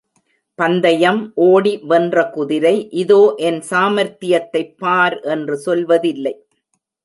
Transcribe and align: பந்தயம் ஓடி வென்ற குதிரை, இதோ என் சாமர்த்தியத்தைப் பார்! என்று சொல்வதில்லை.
பந்தயம் 0.59 1.19
ஓடி 1.45 1.79
வென்ற 1.83 2.23
குதிரை, 2.29 2.73
இதோ 2.95 3.19
என் 3.41 3.61
சாமர்த்தியத்தைப் 3.69 4.75
பார்! 4.77 5.19
என்று 5.29 5.57
சொல்வதில்லை. 5.65 6.35